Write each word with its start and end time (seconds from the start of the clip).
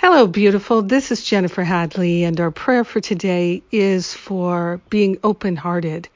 Hello, 0.00 0.28
beautiful. 0.28 0.82
This 0.82 1.10
is 1.10 1.24
Jennifer 1.24 1.64
Hadley, 1.64 2.22
and 2.22 2.38
our 2.38 2.52
prayer 2.52 2.84
for 2.84 3.00
today 3.00 3.64
is 3.72 4.14
for 4.14 4.80
being 4.90 5.18
open 5.24 5.56
hearted. 5.56 6.08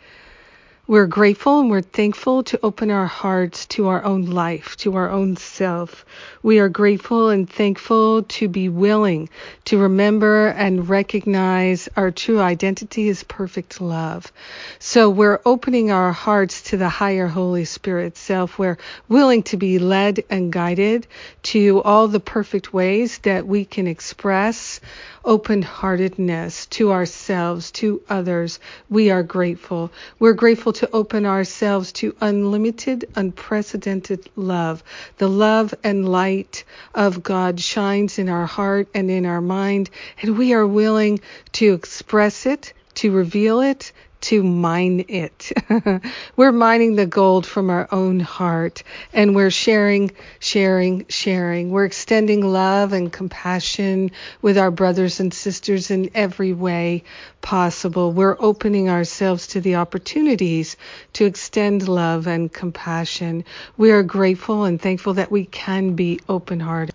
We're 0.88 1.06
grateful 1.06 1.60
and 1.60 1.70
we're 1.70 1.80
thankful 1.80 2.42
to 2.42 2.58
open 2.60 2.90
our 2.90 3.06
hearts 3.06 3.66
to 3.66 3.86
our 3.86 4.02
own 4.02 4.26
life, 4.26 4.76
to 4.78 4.96
our 4.96 5.08
own 5.08 5.36
self. 5.36 6.04
We 6.42 6.58
are 6.58 6.68
grateful 6.68 7.28
and 7.28 7.48
thankful 7.48 8.24
to 8.24 8.48
be 8.48 8.68
willing 8.68 9.28
to 9.66 9.78
remember 9.78 10.48
and 10.48 10.88
recognize 10.88 11.88
our 11.96 12.10
true 12.10 12.40
identity 12.40 13.08
is 13.08 13.22
perfect 13.22 13.80
love. 13.80 14.32
So 14.80 15.08
we're 15.08 15.40
opening 15.46 15.92
our 15.92 16.10
hearts 16.10 16.62
to 16.62 16.76
the 16.76 16.88
higher 16.88 17.28
Holy 17.28 17.64
Spirit 17.64 18.16
self. 18.16 18.58
We're 18.58 18.78
willing 19.08 19.44
to 19.44 19.56
be 19.56 19.78
led 19.78 20.24
and 20.30 20.52
guided 20.52 21.06
to 21.44 21.80
all 21.82 22.08
the 22.08 22.18
perfect 22.18 22.72
ways 22.72 23.18
that 23.18 23.46
we 23.46 23.64
can 23.64 23.86
express 23.86 24.80
open 25.24 25.62
heartedness 25.62 26.66
to 26.66 26.90
ourselves, 26.90 27.70
to 27.70 28.02
others. 28.08 28.58
We 28.90 29.10
are 29.12 29.22
grateful. 29.22 29.92
We're 30.18 30.32
grateful 30.32 30.71
to 30.72 30.90
open 30.92 31.26
ourselves 31.26 31.92
to 31.92 32.14
unlimited, 32.20 33.08
unprecedented 33.14 34.28
love. 34.36 34.82
The 35.18 35.28
love 35.28 35.74
and 35.84 36.08
light 36.08 36.64
of 36.94 37.22
God 37.22 37.60
shines 37.60 38.18
in 38.18 38.28
our 38.28 38.46
heart 38.46 38.88
and 38.94 39.10
in 39.10 39.26
our 39.26 39.40
mind, 39.40 39.90
and 40.20 40.36
we 40.38 40.52
are 40.54 40.66
willing 40.66 41.20
to 41.52 41.72
express 41.72 42.46
it, 42.46 42.72
to 42.94 43.10
reveal 43.10 43.60
it, 43.60 43.92
to 44.22 44.42
mine 44.42 45.04
it. 45.08 45.52
we're 46.36 46.52
mining 46.52 46.96
the 46.96 47.06
gold 47.06 47.46
from 47.46 47.70
our 47.70 47.88
own 47.92 48.20
heart 48.20 48.82
and 49.12 49.34
we're 49.34 49.50
sharing, 49.50 50.12
sharing, 50.38 51.06
sharing. 51.08 51.70
We're 51.70 51.84
extending 51.84 52.40
love 52.40 52.92
and 52.92 53.12
compassion 53.12 54.10
with 54.40 54.56
our 54.58 54.70
brothers 54.70 55.20
and 55.20 55.34
sisters 55.34 55.90
in 55.90 56.10
every 56.14 56.52
way 56.52 57.04
possible. 57.40 58.12
We're 58.12 58.36
opening 58.38 58.88
ourselves 58.88 59.48
to 59.48 59.60
the 59.60 59.76
opportunities 59.76 60.76
to 61.14 61.24
extend 61.24 61.88
love 61.88 62.26
and 62.26 62.52
compassion. 62.52 63.44
We 63.76 63.90
are 63.90 64.02
grateful 64.02 64.64
and 64.64 64.80
thankful 64.80 65.14
that 65.14 65.30
we 65.30 65.46
can 65.46 65.94
be 65.94 66.20
open 66.28 66.60
hearted. 66.60 66.94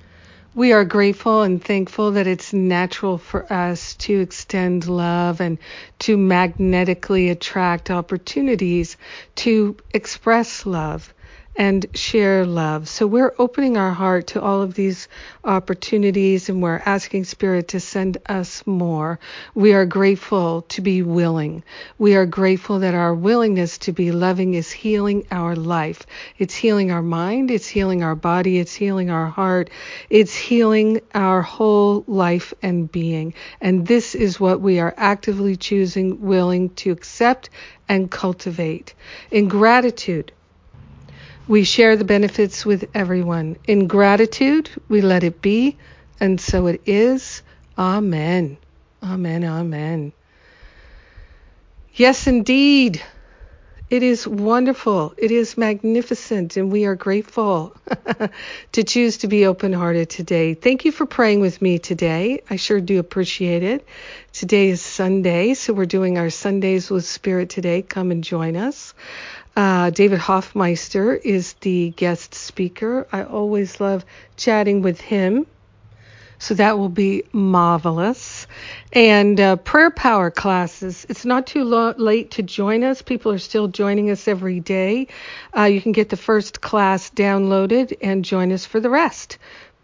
We 0.58 0.74
are 0.74 0.86
grateful 0.86 1.44
and 1.44 1.64
thankful 1.64 2.14
that 2.14 2.26
it's 2.26 2.52
natural 2.52 3.20
for 3.20 3.46
us 3.54 3.94
to 3.98 4.22
extend 4.22 4.88
love 4.88 5.40
and 5.40 5.60
to 6.00 6.18
magnetically 6.18 7.30
attract 7.30 7.92
opportunities 7.92 8.98
to 9.36 9.78
express 9.94 10.66
love 10.66 11.14
and 11.58 11.88
share 11.96 12.46
love. 12.46 12.88
So 12.88 13.08
we're 13.08 13.34
opening 13.40 13.78
our 13.78 13.92
heart 13.92 14.28
to 14.28 14.42
all 14.42 14.62
of 14.62 14.76
these 14.76 15.08
opportunities 15.44 16.50
and 16.50 16.62
we're 16.62 16.84
asking 16.86 17.24
Spirit 17.24 17.70
to 17.70 17.80
send 17.80 18.20
us 18.30 18.66
more. 18.68 19.20
We 19.56 19.74
are 19.74 19.86
grateful 19.86 20.62
to 20.64 20.82
be 20.82 21.02
willing. 21.02 21.64
We 21.98 22.16
are 22.16 22.28
grateful 22.28 22.80
that 22.80 22.94
our 22.94 23.16
willingness 23.16 23.80
to 23.80 23.92
be 23.92 24.12
loving 24.12 24.54
is 24.54 24.72
healing 24.72 25.26
our 25.32 25.56
life. 25.56 26.06
It's 26.38 26.54
healing 26.54 26.92
our 26.92 27.02
mind, 27.02 27.50
it's 27.50 27.68
healing 27.68 28.04
our 28.04 28.16
body, 28.16 28.60
it's 28.60 28.76
healing 28.76 29.10
our 29.10 29.28
heart, 29.28 29.72
it's 30.12 30.36
healing 30.36 31.02
our 31.16 31.42
whole 31.42 32.04
life 32.08 32.54
and 32.62 32.92
being. 32.92 33.34
And 33.62 33.88
this 33.88 34.14
is 34.14 34.40
what 34.40 34.62
we 34.62 34.80
are 34.80 34.94
actively 34.96 35.56
choosing, 35.56 36.22
willing 36.22 36.70
to 36.76 36.92
accept 36.92 37.50
and 37.90 38.12
cultivate. 38.12 38.94
In 39.32 39.48
gratitude, 39.48 40.32
we 41.48 41.64
share 41.64 41.96
the 41.96 42.06
benefits 42.06 42.66
with 42.66 42.90
everyone. 42.94 43.58
In 43.68 43.88
gratitude, 43.88 44.70
we 44.90 45.02
let 45.02 45.24
it 45.24 45.42
be, 45.42 45.78
and 46.20 46.40
so 46.42 46.68
it 46.68 46.82
is. 46.86 47.44
Amen. 47.78 48.58
Amen. 49.04 49.44
Amen. 49.46 50.14
Yes, 51.94 52.28
indeed. 52.28 53.02
It 53.90 54.04
is 54.04 54.28
wonderful. 54.28 55.14
It 55.18 55.32
is 55.32 55.58
magnificent, 55.58 56.58
and 56.58 56.70
we 56.70 56.84
are 56.84 56.96
grateful 56.96 57.74
to 58.74 58.84
choose 58.84 59.20
to 59.20 59.30
be 59.30 59.46
open 59.46 59.72
hearted 59.72 60.10
today. 60.10 60.56
Thank 60.56 60.84
you 60.84 60.92
for 60.92 61.06
praying 61.06 61.40
with 61.40 61.62
me 61.62 61.80
today. 61.80 62.42
I 62.50 62.58
sure 62.58 62.82
do 62.82 63.00
appreciate 63.00 63.64
it. 63.64 63.88
Today 64.34 64.68
is 64.68 64.82
Sunday, 64.82 65.54
so 65.54 65.72
we're 65.72 65.86
doing 65.86 66.18
our 66.18 66.30
Sundays 66.30 66.90
with 66.90 67.06
Spirit 67.06 67.50
today. 67.50 67.82
Come 67.82 68.12
and 68.12 68.26
join 68.26 68.58
us. 68.58 68.94
Uh, 69.56 69.90
David 69.92 70.20
Hoffmeister 70.20 71.16
is 71.16 71.54
the 71.62 71.92
guest 71.92 72.36
speaker. 72.36 73.08
I 73.14 73.24
always 73.24 73.80
love 73.80 74.04
chatting 74.36 74.82
with 74.82 75.00
him. 75.00 75.48
So 76.40 76.54
that 76.54 76.78
will 76.78 76.90
be 76.90 77.24
marvelous. 77.32 78.48
And 78.94 79.40
uh, 79.40 79.56
prayer 79.58 79.92
power 79.92 80.32
classes. 80.32 81.06
It's 81.10 81.26
not 81.26 81.48
too 81.48 81.64
lo- 81.64 81.96
late 81.98 82.32
to 82.32 82.44
join 82.44 82.84
us. 82.84 83.02
People 83.02 83.32
are 83.32 83.40
still 83.40 83.68
joining 83.68 84.10
us 84.10 84.28
every 84.28 84.60
day. 84.60 85.08
Uh, 85.56 85.64
you 85.64 85.82
can 85.82 85.92
get 85.92 86.10
the 86.10 86.18
first 86.18 86.62
class 86.62 87.10
downloaded 87.10 87.98
and 88.02 88.24
join 88.24 88.52
us 88.52 88.66
for 88.66 88.80
the 88.80 88.90
rest 88.90 89.38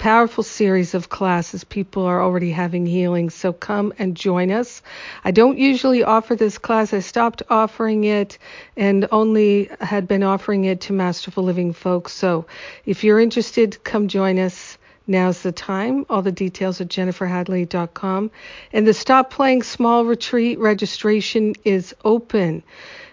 powerful 0.04 0.44
series 0.44 0.94
of 0.94 1.08
classes. 1.08 1.64
People 1.64 2.04
are 2.04 2.22
already 2.22 2.52
having 2.52 2.86
healing, 2.86 3.30
so 3.30 3.54
come 3.54 3.94
and 3.98 4.18
join 4.18 4.52
us. 4.52 4.82
I 5.24 5.32
don't 5.32 5.58
usually 5.58 6.04
offer 6.04 6.36
this 6.36 6.58
class. 6.58 6.94
I 6.94 7.00
stopped 7.00 7.42
offering 7.50 8.04
it 8.04 8.38
and 8.76 9.08
only 9.14 9.70
had 9.80 10.06
been 10.08 10.22
offering 10.24 10.66
it 10.66 10.82
to 10.82 10.94
Masterful 10.94 11.46
Living 11.46 11.72
folks. 11.72 12.12
So 12.12 12.46
if 12.86 13.06
you're 13.06 13.20
interested, 13.20 13.82
come 13.86 14.10
join 14.10 14.40
us. 14.40 14.78
Now's 15.06 15.42
the 15.42 15.52
time. 15.52 16.06
All 16.10 16.22
the 16.22 16.32
details 16.32 16.80
at 16.80 16.88
jenniferhadley.com. 16.88 18.32
And 18.72 18.88
the 18.88 18.94
Stop 18.94 19.32
Playing 19.32 19.64
Small 19.64 20.06
Retreat 20.06 20.60
registration 20.60 21.56
is 21.66 21.94
open. 22.06 22.64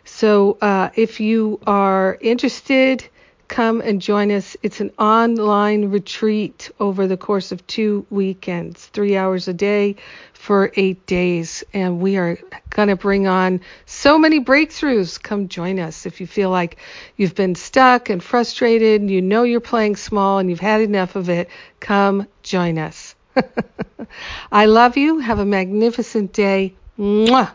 So 0.05 0.57
uh, 0.61 0.91
if 0.95 1.21
you 1.21 1.61
are 1.67 2.17
interested, 2.21 3.05
come 3.51 3.81
and 3.81 4.01
join 4.01 4.31
us. 4.31 4.57
It's 4.63 4.81
an 4.81 4.93
online 4.99 5.91
retreat 5.91 6.71
over 6.79 7.07
the 7.09 7.17
course 7.17 7.51
of 7.51 7.67
two 7.67 8.07
weekends, 8.09 8.87
three 8.87 9.17
hours 9.17 9.49
a 9.49 9.53
day 9.53 9.97
for 10.33 10.73
eight 10.77 11.05
days. 11.05 11.65
And 11.75 12.01
we 12.01 12.17
are 12.17 12.39
going 12.71 12.89
to 12.89 12.97
bring 12.97 13.27
on 13.27 13.61
so 13.87 14.19
many 14.19 14.43
breakthroughs. 14.43 15.21
Come 15.21 15.49
join 15.49 15.81
us. 15.81 16.07
If 16.07 16.21
you 16.21 16.29
feel 16.29 16.49
like 16.49 16.79
you've 17.17 17.35
been 17.35 17.57
stuck 17.57 18.09
and 18.09 18.23
frustrated, 18.23 19.01
and 19.01 19.11
you 19.11 19.21
know 19.21 19.43
you're 19.43 19.61
playing 19.61 19.97
small 19.97 20.39
and 20.39 20.49
you've 20.49 20.61
had 20.61 20.81
enough 20.81 21.17
of 21.17 21.29
it, 21.29 21.51
come 21.81 22.29
join 22.43 22.79
us. 22.79 23.17
I 24.53 24.67
love 24.67 24.97
you. 24.97 25.19
Have 25.19 25.41
a 25.41 25.45
magnificent 25.45 26.33
day. 26.33 26.75
Mwah. 26.97 27.51